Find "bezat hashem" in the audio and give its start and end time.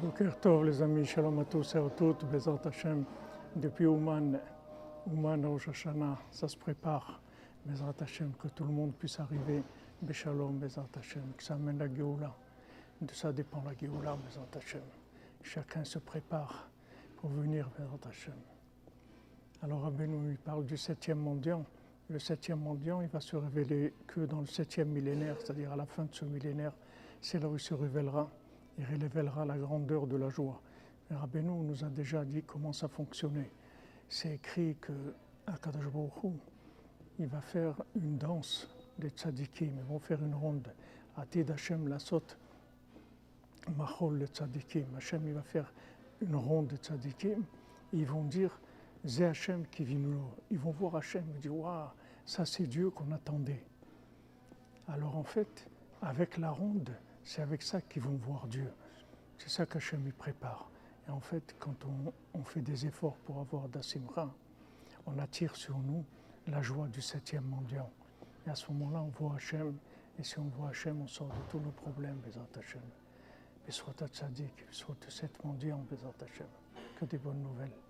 2.24-3.04, 7.66-8.32, 10.58-11.34, 14.16-14.80, 17.78-18.40